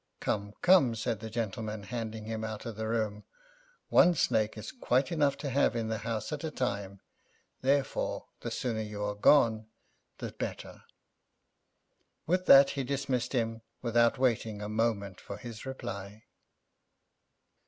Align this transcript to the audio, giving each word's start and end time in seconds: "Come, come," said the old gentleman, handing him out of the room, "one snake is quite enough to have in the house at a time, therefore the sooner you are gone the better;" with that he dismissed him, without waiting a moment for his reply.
"Come, 0.19 0.55
come," 0.63 0.95
said 0.95 1.19
the 1.19 1.27
old 1.27 1.33
gentleman, 1.33 1.83
handing 1.83 2.25
him 2.25 2.43
out 2.43 2.65
of 2.65 2.75
the 2.75 2.87
room, 2.87 3.23
"one 3.89 4.15
snake 4.15 4.57
is 4.57 4.71
quite 4.71 5.11
enough 5.11 5.37
to 5.37 5.49
have 5.51 5.75
in 5.75 5.89
the 5.89 5.99
house 5.99 6.33
at 6.33 6.43
a 6.43 6.49
time, 6.49 7.01
therefore 7.61 8.25
the 8.39 8.49
sooner 8.49 8.81
you 8.81 9.03
are 9.03 9.13
gone 9.13 9.67
the 10.17 10.31
better;" 10.31 10.81
with 12.25 12.47
that 12.47 12.71
he 12.71 12.83
dismissed 12.83 13.33
him, 13.33 13.61
without 13.83 14.17
waiting 14.17 14.59
a 14.59 14.67
moment 14.67 15.21
for 15.21 15.37
his 15.37 15.67
reply. 15.67 16.23